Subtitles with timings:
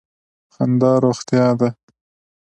[0.53, 1.69] خندا روغتیا ده.